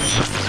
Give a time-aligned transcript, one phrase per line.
[0.00, 0.39] Anything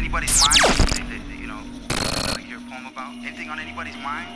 [0.00, 0.76] anybody's mind?
[0.90, 1.60] They, they, they, you know,
[2.46, 3.14] hear a poem about?
[3.24, 4.26] Anything on anybody's mind?